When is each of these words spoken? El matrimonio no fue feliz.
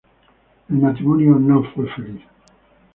El 0.69 0.77
matrimonio 0.77 1.35
no 1.37 1.63
fue 1.75 1.85
feliz. 1.93 2.23